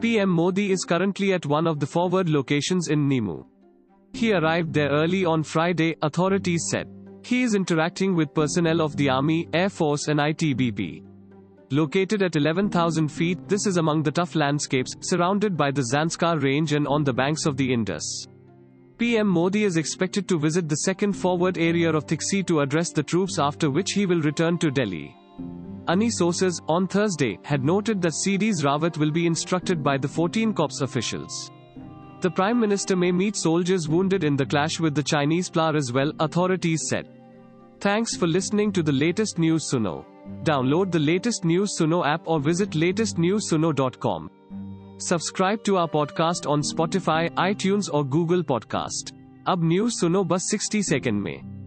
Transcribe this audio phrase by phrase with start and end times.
[0.00, 3.44] PM Modi is currently at one of the forward locations in Nimu.
[4.12, 6.88] He arrived there early on Friday, authorities said.
[7.24, 11.02] He is interacting with personnel of the Army, Air Force, and ITBP.
[11.72, 16.74] Located at 11,000 feet, this is among the tough landscapes, surrounded by the Zanskar Range
[16.74, 18.26] and on the banks of the Indus.
[18.98, 23.02] PM Modi is expected to visit the second forward area of Thiksey to address the
[23.02, 25.14] troops after which he will return to Delhi.
[25.88, 30.52] ANI sources, on Thursday, had noted that CDS Rawat will be instructed by the 14
[30.52, 31.50] corps officials.
[32.20, 35.92] The Prime Minister may meet soldiers wounded in the clash with the Chinese PLA as
[35.92, 37.08] well, authorities said.
[37.80, 40.04] Thanks for listening to the latest news Suno.
[40.42, 44.30] Download the latest news Suno app or visit latestnewsuno.com.
[44.98, 49.12] Subscribe to our podcast on Spotify, iTunes or Google Podcast.
[49.46, 51.57] Ab news Suno bus 60 second mein.